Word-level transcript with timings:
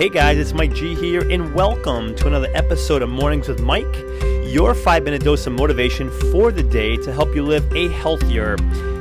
Hey 0.00 0.08
guys, 0.08 0.38
it's 0.38 0.54
Mike 0.54 0.72
G 0.72 0.94
here, 0.94 1.30
and 1.30 1.52
welcome 1.52 2.14
to 2.14 2.26
another 2.26 2.48
episode 2.54 3.02
of 3.02 3.10
Mornings 3.10 3.48
with 3.48 3.60
Mike, 3.60 3.84
your 4.46 4.74
five 4.74 5.02
minute 5.02 5.22
dose 5.22 5.46
of 5.46 5.52
motivation 5.52 6.08
for 6.32 6.50
the 6.50 6.62
day 6.62 6.96
to 6.96 7.12
help 7.12 7.34
you 7.34 7.42
live 7.42 7.70
a 7.76 7.90
healthier, 7.90 8.56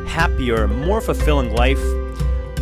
happier, 0.09 0.67
more 0.67 0.99
fulfilling 0.99 1.55
life. 1.55 1.81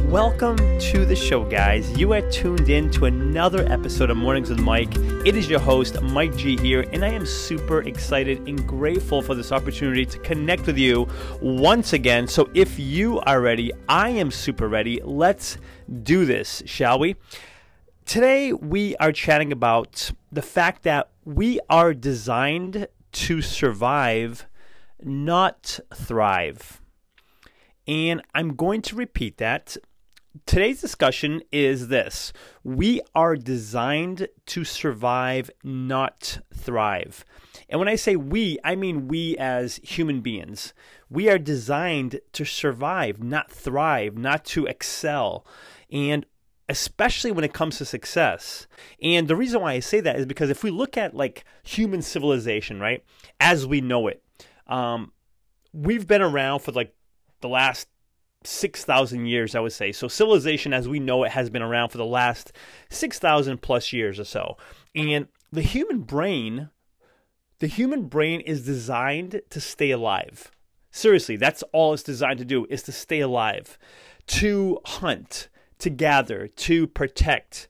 Welcome 0.04 0.58
to 0.58 1.04
the 1.04 1.16
show, 1.16 1.46
guys. 1.46 1.90
You 1.98 2.14
are 2.14 2.22
tuned 2.30 2.70
in 2.70 2.92
to 2.92 3.06
another 3.06 3.66
episode 3.72 4.12
of 4.12 4.18
Mornings 4.18 4.52
with 4.52 4.60
Mike. 4.60 4.96
It 5.26 5.36
is 5.36 5.50
your 5.50 5.60
host, 5.60 6.00
Mike 6.04 6.38
G, 6.38 6.56
here, 6.58 6.86
and 6.94 7.04
I 7.04 7.10
am 7.10 7.26
super 7.26 7.82
excited 7.82 8.48
and 8.48 8.68
grateful 8.68 9.24
for 9.24 9.34
this 9.34 9.52
opportunity 9.52 10.06
to 10.06 10.20
connect 10.20 10.68
with 10.68 10.78
you 10.78 11.08
once 11.42 11.94
again. 11.94 12.28
So, 12.28 12.52
if 12.54 12.78
you 12.78 13.20
are 13.22 13.42
ready, 13.42 13.72
I 13.90 14.10
am 14.10 14.30
super 14.30 14.70
ready. 14.70 15.02
Let's 15.04 15.58
do 16.04 16.26
this, 16.26 16.62
shall 16.68 17.00
we? 17.00 17.16
Today, 18.08 18.54
we 18.54 18.96
are 19.02 19.12
chatting 19.12 19.52
about 19.52 20.12
the 20.32 20.42
fact 20.42 20.84
that 20.84 21.10
we 21.26 21.60
are 21.70 21.94
designed 21.94 22.88
to 23.12 23.42
survive, 23.42 24.48
not 25.04 25.82
thrive. 25.94 26.82
And 27.86 28.22
I'm 28.34 28.56
going 28.56 28.82
to 28.84 28.96
repeat 28.96 29.40
that. 29.40 29.76
Today's 30.46 30.80
discussion 30.80 31.42
is 31.52 31.90
this 31.90 32.32
we 32.64 33.02
are 33.14 33.36
designed 33.36 34.30
to 34.46 34.64
survive, 34.64 35.52
not 35.62 36.40
thrive. 36.54 37.26
And 37.68 37.78
when 37.78 37.90
I 37.90 37.96
say 37.96 38.16
we, 38.16 38.58
I 38.64 38.78
mean 38.78 39.10
we 39.10 39.36
as 39.36 39.82
human 39.84 40.22
beings. 40.22 40.74
We 41.10 41.30
are 41.30 41.38
designed 41.38 42.22
to 42.32 42.46
survive, 42.46 43.22
not 43.22 43.52
thrive, 43.52 44.18
not 44.18 44.46
to 44.46 44.66
excel. 44.66 45.46
And 45.92 46.26
especially 46.70 47.32
when 47.32 47.44
it 47.44 47.54
comes 47.54 47.78
to 47.78 47.86
success. 47.86 48.68
And 49.02 49.28
the 49.28 49.36
reason 49.36 49.62
why 49.62 49.74
I 49.74 49.80
say 49.80 50.00
that 50.02 50.18
is 50.18 50.26
because 50.26 50.50
if 50.50 50.64
we 50.64 50.72
look 50.72 50.98
at 50.98 51.16
like 51.16 51.46
human 51.64 52.02
civilization, 52.02 52.80
right, 52.80 53.04
as 53.40 53.66
we 53.66 53.82
know 53.82 54.08
it, 54.08 54.22
um, 54.68 55.12
we've 55.74 56.08
been 56.08 56.22
around 56.22 56.60
for 56.60 56.72
like 56.72 56.94
the 57.42 57.50
last 57.50 57.88
6,000 58.44 59.26
years, 59.26 59.56
I 59.56 59.60
would 59.60 59.74
say. 59.74 59.92
So, 59.92 60.08
civilization 60.08 60.74
as 60.74 60.88
we 60.88 61.00
know 61.00 61.24
it 61.24 61.32
has 61.32 61.50
been 61.50 61.62
around 61.62 61.90
for 61.90 61.98
the 61.98 62.06
last 62.06 62.52
6,000 62.90 63.62
plus 63.62 63.94
years 63.94 64.20
or 64.20 64.26
so. 64.26 64.58
And 64.96 65.28
the 65.52 65.62
human 65.62 66.02
brain, 66.02 66.70
the 67.60 67.68
human 67.68 68.04
brain 68.04 68.42
is 68.42 68.66
designed 68.66 69.42
to 69.50 69.62
stay 69.62 69.92
alive. 69.92 70.52
Seriously, 70.92 71.38
that's 71.38 71.64
all 71.74 71.94
it's 71.94 72.04
designed 72.04 72.40
to 72.40 72.46
do 72.46 72.66
is 72.70 72.84
to 72.84 72.92
stay 72.92 73.20
alive, 73.20 73.78
to 74.28 74.80
hunt, 74.86 75.50
to 75.80 75.90
gather, 75.90 76.48
to 76.48 76.88
protect, 76.88 77.68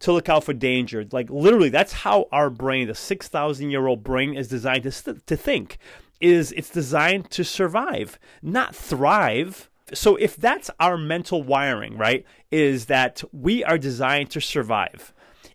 to 0.00 0.12
look 0.12 0.28
out 0.28 0.44
for 0.44 0.52
danger. 0.52 1.06
Like 1.10 1.30
literally, 1.30 1.68
that's 1.68 1.92
how 1.92 2.28
our 2.32 2.50
brain, 2.50 2.88
the 2.88 2.94
six 2.94 3.28
thousand 3.28 3.70
year 3.70 3.86
old 3.86 4.02
brain, 4.02 4.34
is 4.34 4.48
designed 4.48 4.84
to 4.84 5.14
to 5.14 5.36
think. 5.36 5.78
Is 6.20 6.52
it's 6.52 6.70
designed 6.70 7.30
to 7.32 7.44
survive, 7.44 8.18
not 8.42 8.74
thrive. 8.74 9.70
So 9.92 10.16
if 10.16 10.36
that's 10.36 10.70
our 10.80 10.96
mental 10.96 11.42
wiring, 11.42 11.96
right, 11.96 12.24
is 12.50 12.86
that 12.86 13.22
we 13.32 13.62
are 13.62 13.78
designed 13.78 14.30
to 14.30 14.40
survive. 14.40 15.12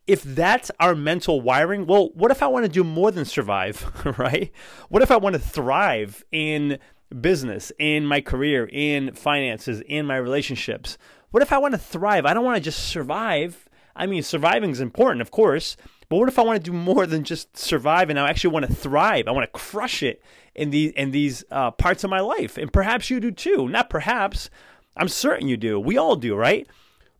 If 0.07 0.23
that's 0.23 0.71
our 0.79 0.95
mental 0.95 1.41
wiring, 1.41 1.85
well, 1.85 2.09
what 2.13 2.31
if 2.31 2.41
I 2.41 2.47
want 2.47 2.65
to 2.65 2.71
do 2.71 2.83
more 2.83 3.11
than 3.11 3.25
survive, 3.25 3.91
right? 4.17 4.51
What 4.89 5.01
if 5.01 5.11
I 5.11 5.17
want 5.17 5.33
to 5.33 5.39
thrive 5.39 6.23
in 6.31 6.79
business, 7.19 7.71
in 7.77 8.05
my 8.05 8.21
career, 8.21 8.69
in 8.71 9.13
finances, 9.13 9.81
in 9.87 10.05
my 10.05 10.17
relationships? 10.17 10.97
What 11.31 11.43
if 11.43 11.51
I 11.51 11.57
want 11.57 11.73
to 11.73 11.77
thrive? 11.77 12.25
I 12.25 12.33
don't 12.33 12.45
want 12.45 12.57
to 12.57 12.63
just 12.63 12.87
survive. 12.87 13.67
I 13.95 14.05
mean, 14.05 14.23
surviving 14.23 14.69
is 14.69 14.81
important, 14.81 15.21
of 15.21 15.31
course, 15.31 15.77
but 16.09 16.17
what 16.17 16.27
if 16.27 16.37
I 16.37 16.43
want 16.43 16.63
to 16.63 16.71
do 16.71 16.75
more 16.75 17.05
than 17.05 17.23
just 17.23 17.57
survive 17.57 18.09
and 18.09 18.19
I 18.19 18.29
actually 18.29 18.53
want 18.53 18.65
to 18.65 18.73
thrive? 18.73 19.27
I 19.27 19.31
want 19.31 19.45
to 19.45 19.59
crush 19.59 20.03
it 20.03 20.21
in 20.55 20.69
these 20.69 20.91
in 20.91 21.11
these 21.11 21.45
uh, 21.51 21.71
parts 21.71 22.03
of 22.03 22.09
my 22.09 22.19
life, 22.19 22.57
and 22.57 22.71
perhaps 22.71 23.09
you 23.09 23.19
do 23.19 23.31
too. 23.31 23.69
Not 23.69 23.89
perhaps, 23.89 24.49
I'm 24.97 25.07
certain 25.07 25.47
you 25.47 25.55
do. 25.55 25.79
We 25.79 25.97
all 25.97 26.17
do, 26.17 26.35
right? 26.35 26.67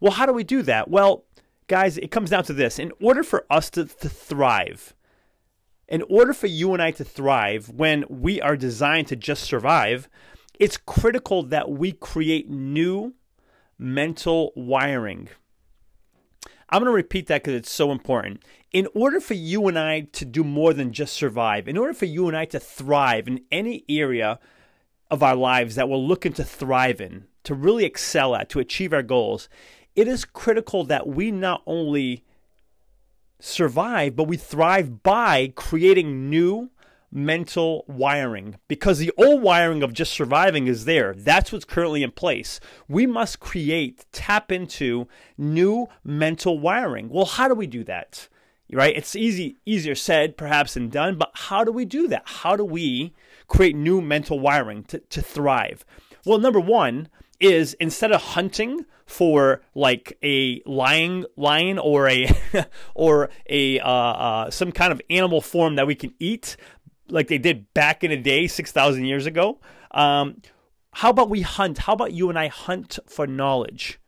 Well, 0.02 0.12
how 0.12 0.26
do 0.26 0.34
we 0.34 0.44
do 0.44 0.62
that? 0.64 0.90
Well, 0.90 1.24
guys, 1.68 1.98
it 1.98 2.12
comes 2.12 2.30
down 2.30 2.44
to 2.46 2.54
this: 2.54 2.80
in 2.80 2.92
order 3.02 3.24
for 3.24 3.46
us 3.50 3.70
to, 3.72 3.86
to 3.86 4.10
thrive, 4.10 4.94
in 5.92 6.04
order 6.04 6.34
for 6.34 6.48
you 6.48 6.72
and 6.72 6.82
I 6.82 6.92
to 6.92 7.04
thrive, 7.04 7.70
when 7.70 8.06
we 8.08 8.40
are 8.40 8.56
designed 8.56 9.08
to 9.08 9.18
just 9.18 9.44
survive, 9.44 10.08
it's 10.58 10.78
critical 10.78 11.44
that 11.44 11.70
we 11.70 11.92
create 11.92 12.50
new 12.50 13.14
mental 13.78 14.54
wiring. 14.56 15.28
I'm 16.70 16.82
going 16.82 16.90
to 16.90 16.96
repeat 16.96 17.28
that 17.28 17.44
because 17.44 17.56
it's 17.56 17.72
so 17.72 17.92
important. 17.92 18.42
In 18.72 18.88
order 18.96 19.20
for 19.20 19.34
you 19.34 19.68
and 19.68 19.78
I 19.78 20.02
to 20.14 20.24
do 20.24 20.46
more 20.46 20.74
than 20.74 20.94
just 20.94 21.14
survive, 21.14 21.68
in 21.68 21.78
order 21.78 21.94
for 21.94 22.06
you 22.06 22.30
and 22.30 22.38
I 22.38 22.46
to 22.46 22.60
thrive 22.60 23.28
in 23.28 23.42
any 23.52 23.84
area 23.90 24.40
of 25.10 25.22
our 25.22 25.36
lives 25.36 25.76
that 25.76 25.90
we're 25.90 25.98
looking 25.98 26.32
to 26.34 26.46
thrive 26.46 27.02
in, 27.02 27.26
to 27.44 27.54
really 27.54 27.84
excel 27.84 28.34
at, 28.34 28.48
to 28.52 28.60
achieve 28.60 28.94
our 28.94 29.04
goals, 29.04 29.50
it 29.94 30.08
is 30.08 30.24
critical 30.24 30.86
that 30.86 31.06
we 31.06 31.32
not 31.32 31.64
only 31.66 32.24
survive, 33.42 34.16
but 34.16 34.28
we 34.28 34.38
thrive 34.38 35.04
by 35.04 35.52
creating 35.56 36.30
new 36.30 36.70
mental 37.12 37.84
wiring 37.88 38.56
because 38.68 39.00
the 39.00 39.12
old 39.18 39.42
wiring 39.42 39.84
of 39.84 39.94
just 39.94 40.14
surviving 40.14 40.68
is 40.68 40.86
there. 40.86 41.14
That's 41.14 41.52
what's 41.52 41.66
currently 41.66 42.04
in 42.04 42.12
place. 42.12 42.60
We 42.88 43.06
must 43.06 43.40
create, 43.40 44.06
tap 44.12 44.52
into 44.52 45.08
new 45.38 45.88
mental 46.04 46.60
wiring. 46.60 47.10
Well, 47.10 47.26
how 47.26 47.48
do 47.48 47.56
we 47.56 47.68
do 47.68 47.84
that? 47.84 48.30
Right? 48.72 48.96
It's 48.96 49.18
easy 49.18 49.58
easier 49.66 49.96
said 49.96 50.38
perhaps 50.38 50.76
than 50.76 50.88
done, 50.88 51.18
but 51.18 51.32
how 51.34 51.66
do 51.66 51.74
we 51.74 51.84
do 51.84 52.08
that? 52.08 52.24
How 52.26 52.56
do 52.56 52.64
we 52.64 53.14
create 53.48 53.76
new 53.76 54.00
mental 54.00 54.40
wiring 54.40 54.86
to, 54.86 55.00
to 55.00 55.22
thrive? 55.22 55.84
Well, 56.26 56.40
number 56.40 56.62
one 56.62 57.10
is 57.42 57.74
instead 57.76 58.12
of 58.12 58.22
hunting 58.22 58.86
for 59.06 59.62
like 59.76 60.18
a 60.24 60.62
lion 60.66 61.26
lion 61.36 61.78
or 61.80 62.08
a 62.08 62.30
or 62.96 63.30
a 63.50 63.80
uh, 63.80 63.90
uh, 63.90 64.52
some 64.52 64.72
kind 64.72 64.94
of 64.94 65.02
animal 65.10 65.42
form 65.42 65.76
that 65.76 65.88
we 65.88 65.96
can 65.96 66.14
eat 66.20 66.56
like 67.12 67.28
they 67.28 67.38
did 67.38 67.72
back 67.74 68.04
in 68.04 68.10
the 68.10 68.18
day, 68.18 68.48
6,000 68.48 69.06
years 69.06 69.26
ago. 69.26 69.60
Um, 69.92 70.42
how 70.94 71.10
about 71.10 71.30
we 71.30 71.42
hunt? 71.42 71.80
How 71.80 71.94
about 71.94 72.14
you 72.14 72.30
and 72.30 72.40
I 72.40 72.48
hunt 72.48 73.00
for 73.06 73.28
knowledge? 73.28 74.00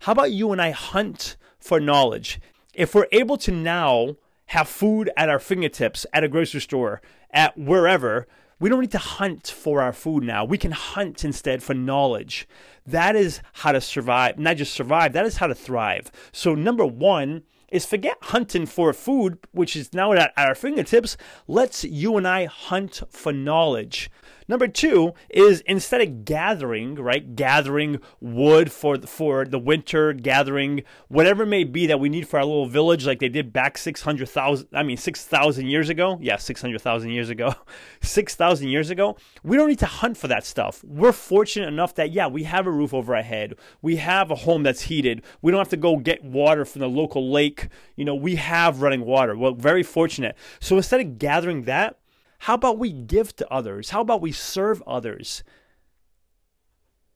How 0.00 0.12
about 0.12 0.32
you 0.32 0.52
and 0.52 0.60
I 0.60 0.70
hunt 0.70 1.36
for 1.58 1.80
knowledge? 1.80 2.40
If 2.74 2.94
we're 2.94 3.08
able 3.12 3.36
to 3.38 3.52
now 3.52 4.16
have 4.48 4.68
food 4.68 5.10
at 5.16 5.28
our 5.28 5.38
fingertips 5.38 6.06
at 6.12 6.24
a 6.24 6.28
grocery 6.28 6.60
store, 6.60 7.00
at 7.30 7.56
wherever, 7.56 8.26
we 8.60 8.68
don't 8.68 8.80
need 8.80 8.90
to 8.90 8.98
hunt 8.98 9.46
for 9.46 9.80
our 9.80 9.92
food 9.92 10.24
now. 10.24 10.44
We 10.44 10.58
can 10.58 10.72
hunt 10.72 11.24
instead 11.24 11.62
for 11.62 11.74
knowledge. 11.74 12.48
That 12.86 13.14
is 13.14 13.40
how 13.52 13.72
to 13.72 13.80
survive, 13.80 14.38
not 14.38 14.56
just 14.56 14.72
survive, 14.72 15.12
that 15.12 15.26
is 15.26 15.36
how 15.36 15.46
to 15.46 15.54
thrive. 15.54 16.10
So, 16.32 16.54
number 16.54 16.84
one, 16.84 17.42
is 17.70 17.84
forget 17.84 18.16
hunting 18.22 18.66
for 18.66 18.92
food, 18.92 19.38
which 19.52 19.76
is 19.76 19.92
now 19.92 20.12
at 20.12 20.32
our 20.36 20.54
fingertips. 20.54 21.16
Let's 21.46 21.84
you 21.84 22.16
and 22.16 22.26
I 22.26 22.46
hunt 22.46 23.02
for 23.10 23.32
knowledge. 23.32 24.10
Number 24.48 24.66
two 24.66 25.12
is 25.28 25.60
instead 25.66 26.00
of 26.00 26.24
gathering, 26.24 26.94
right, 26.94 27.36
gathering 27.36 28.00
wood 28.18 28.72
for 28.72 28.98
for 29.02 29.44
the 29.44 29.58
winter, 29.58 30.14
gathering 30.14 30.84
whatever 31.08 31.42
it 31.42 31.48
may 31.48 31.64
be 31.64 31.86
that 31.86 32.00
we 32.00 32.08
need 32.08 32.26
for 32.26 32.38
our 32.38 32.46
little 32.46 32.66
village, 32.66 33.06
like 33.06 33.18
they 33.18 33.28
did 33.28 33.52
back 33.52 33.76
six 33.76 34.00
hundred 34.00 34.30
thousand, 34.30 34.68
I 34.72 34.82
mean 34.82 34.96
six 34.96 35.24
thousand 35.24 35.66
years 35.66 35.90
ago. 35.90 36.18
Yeah, 36.20 36.36
six 36.36 36.62
hundred 36.62 36.80
thousand 36.80 37.10
years 37.10 37.28
ago, 37.28 37.54
six 38.02 38.34
thousand 38.34 38.68
years 38.68 38.88
ago. 38.88 39.18
We 39.42 39.58
don't 39.58 39.68
need 39.68 39.80
to 39.80 39.86
hunt 39.86 40.16
for 40.16 40.28
that 40.28 40.46
stuff. 40.46 40.82
We're 40.82 41.12
fortunate 41.12 41.68
enough 41.68 41.94
that 41.96 42.12
yeah, 42.12 42.26
we 42.26 42.44
have 42.44 42.66
a 42.66 42.70
roof 42.70 42.94
over 42.94 43.14
our 43.14 43.22
head, 43.22 43.54
we 43.82 43.96
have 43.96 44.30
a 44.30 44.34
home 44.34 44.62
that's 44.62 44.82
heated. 44.82 45.22
We 45.42 45.52
don't 45.52 45.58
have 45.58 45.68
to 45.68 45.76
go 45.76 45.98
get 45.98 46.24
water 46.24 46.64
from 46.64 46.80
the 46.80 46.88
local 46.88 47.30
lake. 47.30 47.68
You 47.96 48.06
know, 48.06 48.14
we 48.14 48.36
have 48.36 48.80
running 48.80 49.04
water. 49.04 49.36
We're 49.36 49.52
very 49.52 49.82
fortunate. 49.82 50.36
So 50.58 50.76
instead 50.76 51.00
of 51.00 51.18
gathering 51.18 51.64
that 51.64 51.98
how 52.38 52.54
about 52.54 52.78
we 52.78 52.92
give 52.92 53.34
to 53.36 53.52
others? 53.52 53.90
How 53.90 54.00
about 54.00 54.20
we 54.20 54.32
serve 54.32 54.82
others? 54.86 55.42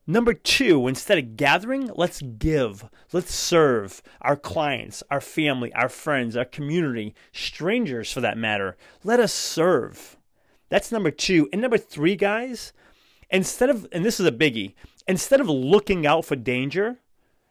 Number 0.05 0.33
two, 0.33 0.87
instead 0.87 1.17
of 1.17 1.37
gathering, 1.37 1.89
let's 1.95 2.21
give. 2.21 2.89
Let's 3.13 3.33
serve 3.33 4.01
our 4.21 4.35
clients, 4.35 5.01
our 5.09 5.21
family, 5.21 5.71
our 5.73 5.87
friends, 5.87 6.35
our 6.35 6.43
community, 6.43 7.15
strangers 7.31 8.11
for 8.11 8.19
that 8.19 8.37
matter. 8.37 8.75
Let 9.05 9.21
us 9.21 9.31
serve. 9.31 10.17
That's 10.67 10.91
number 10.91 11.09
two. 11.09 11.47
And 11.53 11.61
number 11.61 11.77
three, 11.77 12.17
guys, 12.17 12.73
instead 13.29 13.69
of, 13.69 13.87
and 13.93 14.03
this 14.03 14.19
is 14.19 14.25
a 14.25 14.31
biggie, 14.31 14.73
instead 15.07 15.39
of 15.39 15.47
looking 15.47 16.05
out 16.05 16.25
for 16.25 16.35
danger, 16.35 16.97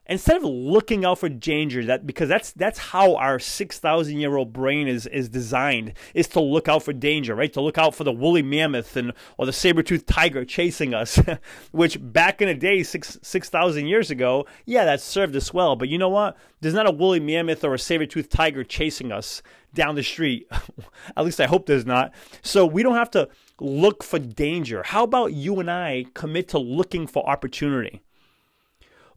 instead 0.06 0.37
of 0.37 0.43
looking 0.43 1.04
out 1.04 1.19
for 1.19 1.28
danger 1.28 1.84
that 1.84 2.06
because 2.06 2.28
that's 2.28 2.52
that's 2.52 2.78
how 2.78 3.14
our 3.16 3.38
6000 3.38 4.19
year 4.19 4.37
old 4.37 4.52
brain 4.52 4.88
is 4.88 5.06
is 5.06 5.28
designed 5.28 5.93
is 6.14 6.26
to 6.28 6.40
look 6.40 6.69
out 6.69 6.82
for 6.82 6.93
danger 6.93 7.34
right? 7.34 7.52
To 7.52 7.60
look 7.60 7.78
out 7.78 7.94
for 7.94 8.04
the 8.04 8.12
woolly 8.12 8.43
mammoth 8.43 8.96
and 8.96 9.12
or 9.38 9.46
the 9.46 9.52
saber-toothed 9.52 10.06
tiger 10.06 10.44
chasing 10.44 10.93
us 10.93 11.20
which 11.70 11.99
back 12.00 12.43
in 12.43 12.49
the 12.49 12.54
day 12.54 12.82
6 12.82 13.19
6000 13.22 13.87
years 13.87 14.10
ago 14.10 14.46
yeah 14.66 14.84
that 14.84 15.00
served 15.00 15.37
us 15.37 15.54
well. 15.54 15.76
But 15.76 15.88
you 15.88 15.99
know 15.99 16.08
what? 16.08 16.37
There's 16.60 16.75
not 16.75 16.88
a 16.88 16.93
woolly 16.93 17.20
mammoth 17.20 17.64
or 17.64 17.75
a 17.75 17.78
saber-toothed 17.78 18.31
tiger 18.31 18.64
chasing 18.64 19.12
us 19.12 19.43
down 19.75 19.94
the 19.94 20.02
street. 20.02 20.46
At 21.16 21.25
least 21.25 21.40
i 21.40 21.46
hope 21.46 21.66
there's 21.66 21.87
not. 21.87 22.12
So 22.43 22.66
we 22.66 22.82
don't 22.82 22.94
have 22.94 23.10
to 23.12 23.28
look 23.60 24.02
for 24.02 24.19
danger. 24.19 24.82
How 24.84 25.05
about 25.05 25.32
you 25.32 25.60
and 25.60 25.70
i 25.70 26.06
commit 26.14 26.48
to 26.48 26.58
looking 26.58 27.06
for 27.06 27.28
opportunity 27.28 28.02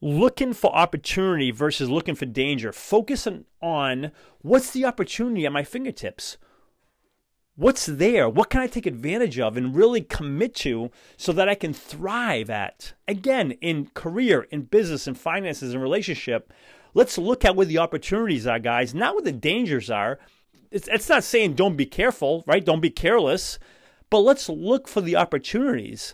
looking 0.05 0.53
for 0.53 0.71
opportunity 0.75 1.49
versus 1.49 1.89
looking 1.89 2.13
for 2.13 2.27
danger. 2.27 2.71
Focusing 2.71 3.43
on 3.59 4.11
what's 4.43 4.69
the 4.69 4.85
opportunity 4.85 5.47
at 5.47 5.51
my 5.51 5.63
fingertips. 5.63 6.37
What's 7.55 7.87
there? 7.87 8.29
What 8.29 8.51
can 8.51 8.61
I 8.61 8.67
take 8.67 8.85
advantage 8.85 9.39
of 9.39 9.57
and 9.57 9.75
really 9.75 10.01
commit 10.01 10.53
to 10.57 10.91
so 11.17 11.31
that 11.33 11.49
I 11.49 11.55
can 11.55 11.73
thrive 11.73 12.51
at? 12.51 12.93
Again, 13.07 13.53
in 13.61 13.87
career, 13.95 14.45
in 14.51 14.63
business, 14.63 15.07
in 15.07 15.15
finances, 15.15 15.73
in 15.73 15.81
relationship, 15.81 16.53
let's 16.93 17.17
look 17.17 17.43
at 17.43 17.55
where 17.55 17.65
the 17.65 17.79
opportunities 17.79 18.45
are, 18.45 18.59
guys, 18.59 18.93
not 18.93 19.15
where 19.15 19.23
the 19.23 19.31
dangers 19.31 19.89
are. 19.89 20.19
It's, 20.69 20.87
it's 20.89 21.09
not 21.09 21.23
saying 21.23 21.55
don't 21.55 21.77
be 21.77 21.87
careful, 21.87 22.43
right? 22.45 22.63
Don't 22.63 22.81
be 22.81 22.91
careless, 22.91 23.57
but 24.11 24.19
let's 24.19 24.49
look 24.49 24.87
for 24.87 25.01
the 25.01 25.15
opportunities. 25.15 26.13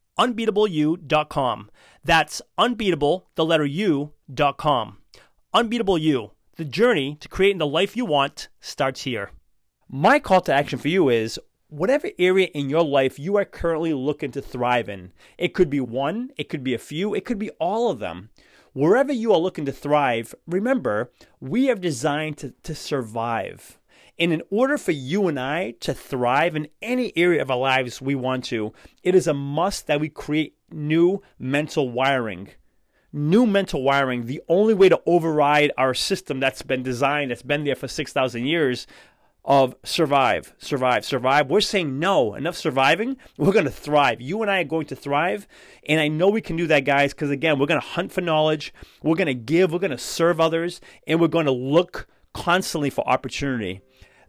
unbeatableu.com. 0.19 1.69
That's 2.03 2.41
unbeatable, 2.57 3.29
the 3.35 3.45
letter 3.45 3.65
U.com. 3.65 4.97
Unbeatable 5.53 5.97
You, 5.97 6.31
the 6.55 6.65
journey 6.65 7.17
to 7.19 7.27
creating 7.27 7.59
the 7.59 7.67
life 7.67 7.95
you 7.95 8.05
want 8.05 8.49
starts 8.59 9.03
here. 9.03 9.31
My 9.89 10.19
call 10.19 10.41
to 10.41 10.53
action 10.53 10.79
for 10.79 10.87
you 10.87 11.09
is 11.09 11.39
whatever 11.67 12.09
area 12.19 12.47
in 12.53 12.69
your 12.69 12.83
life 12.83 13.17
you 13.19 13.37
are 13.37 13.45
currently 13.45 13.93
looking 13.93 14.31
to 14.31 14.41
thrive 14.41 14.89
in. 14.89 15.11
It 15.37 15.53
could 15.53 15.69
be 15.69 15.79
one, 15.79 16.31
it 16.37 16.49
could 16.49 16.63
be 16.63 16.73
a 16.73 16.79
few, 16.79 17.13
it 17.13 17.25
could 17.25 17.39
be 17.39 17.49
all 17.51 17.89
of 17.89 17.99
them. 17.99 18.29
Wherever 18.73 19.11
you 19.11 19.33
are 19.33 19.39
looking 19.39 19.65
to 19.65 19.71
thrive, 19.73 20.33
remember, 20.47 21.11
we 21.41 21.69
are 21.69 21.75
designed 21.75 22.37
to, 22.37 22.53
to 22.63 22.73
survive. 22.73 23.77
And 24.19 24.31
in 24.31 24.43
order 24.49 24.77
for 24.77 24.91
you 24.91 25.27
and 25.27 25.39
I 25.39 25.71
to 25.81 25.93
thrive 25.93 26.55
in 26.55 26.67
any 26.81 27.11
area 27.15 27.41
of 27.41 27.49
our 27.49 27.57
lives 27.57 28.01
we 28.01 28.15
want 28.15 28.45
to, 28.45 28.73
it 29.03 29.15
is 29.15 29.27
a 29.27 29.33
must 29.33 29.87
that 29.87 29.99
we 29.99 30.09
create 30.09 30.55
new 30.71 31.21
mental 31.39 31.89
wiring. 31.89 32.49
New 33.13 33.45
mental 33.45 33.83
wiring, 33.83 34.25
the 34.25 34.41
only 34.47 34.73
way 34.73 34.87
to 34.87 35.01
override 35.05 35.71
our 35.77 35.93
system 35.93 36.39
that's 36.39 36.61
been 36.61 36.83
designed, 36.83 37.31
that's 37.31 37.41
been 37.41 37.65
there 37.65 37.75
for 37.75 37.87
6,000 37.87 38.45
years 38.45 38.87
of 39.43 39.75
survive, 39.83 40.53
survive, 40.59 41.03
survive. 41.03 41.49
We're 41.49 41.61
saying 41.61 41.97
no, 41.99 42.35
enough 42.35 42.55
surviving. 42.55 43.17
We're 43.37 43.51
going 43.51 43.65
to 43.65 43.71
thrive. 43.71 44.21
You 44.21 44.41
and 44.41 44.51
I 44.51 44.61
are 44.61 44.65
going 44.65 44.85
to 44.87 44.95
thrive. 44.95 45.47
And 45.87 45.99
I 45.99 46.07
know 46.07 46.29
we 46.29 46.41
can 46.41 46.55
do 46.55 46.67
that, 46.67 46.85
guys, 46.85 47.13
because 47.13 47.31
again, 47.31 47.57
we're 47.57 47.65
going 47.65 47.81
to 47.81 47.87
hunt 47.87 48.11
for 48.11 48.21
knowledge. 48.21 48.73
We're 49.01 49.15
going 49.15 49.27
to 49.27 49.33
give. 49.33 49.73
We're 49.73 49.79
going 49.79 49.91
to 49.91 49.97
serve 49.97 50.39
others. 50.39 50.79
And 51.07 51.19
we're 51.19 51.27
going 51.27 51.47
to 51.47 51.51
look 51.51 52.07
constantly 52.33 52.89
for 52.89 53.07
opportunity. 53.07 53.81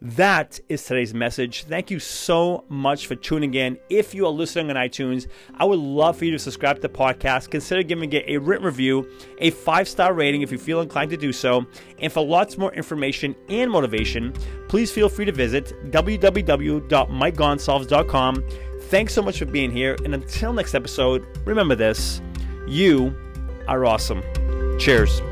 That 0.04 0.58
is 0.68 0.84
today's 0.84 1.14
message. 1.14 1.62
Thank 1.62 1.88
you 1.88 2.00
so 2.00 2.64
much 2.68 3.06
for 3.06 3.14
tuning 3.14 3.54
in. 3.54 3.78
If 3.88 4.16
you 4.16 4.26
are 4.26 4.32
listening 4.32 4.68
on 4.68 4.76
iTunes, 4.76 5.28
I 5.54 5.64
would 5.64 5.78
love 5.78 6.16
for 6.16 6.24
you 6.24 6.32
to 6.32 6.40
subscribe 6.40 6.74
to 6.74 6.82
the 6.82 6.88
podcast. 6.88 7.50
Consider 7.50 7.84
giving 7.84 8.12
it 8.12 8.24
a 8.26 8.38
written 8.38 8.66
review, 8.66 9.08
a 9.38 9.50
five 9.50 9.86
star 9.86 10.12
rating 10.12 10.42
if 10.42 10.50
you 10.50 10.58
feel 10.58 10.80
inclined 10.80 11.12
to 11.12 11.16
do 11.16 11.32
so. 11.32 11.64
And 12.00 12.12
for 12.12 12.26
lots 12.26 12.58
more 12.58 12.74
information 12.74 13.36
and 13.48 13.70
motivation, 13.70 14.32
please 14.68 14.90
feel 14.90 15.08
free 15.08 15.26
to 15.26 15.32
visit 15.32 15.72
www.mikegonsalves.com. 15.92 18.44
Thanks 18.80 19.14
so 19.14 19.22
much 19.22 19.38
for 19.38 19.46
being 19.46 19.70
here. 19.70 19.96
And 20.04 20.14
until 20.14 20.52
next 20.52 20.74
episode, 20.74 21.24
remember 21.46 21.76
this 21.76 22.20
you 22.66 23.14
are 23.68 23.84
awesome. 23.84 24.20
Cheers. 24.80 25.22